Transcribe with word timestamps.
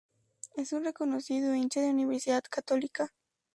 Es 0.55 0.73
un 0.73 0.83
reconocido 0.85 1.53
hincha 1.53 1.79
de 1.81 1.91
Universidad 1.91 2.41
Católica. 2.49 3.13